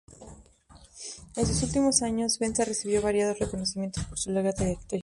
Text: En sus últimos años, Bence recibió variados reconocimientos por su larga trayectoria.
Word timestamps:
En 1.35 1.45
sus 1.45 1.61
últimos 1.61 2.01
años, 2.01 2.39
Bence 2.39 2.65
recibió 2.65 3.03
variados 3.03 3.37
reconocimientos 3.37 4.03
por 4.05 4.17
su 4.17 4.31
larga 4.31 4.51
trayectoria. 4.51 4.99